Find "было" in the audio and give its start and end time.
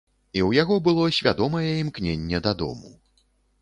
0.87-1.05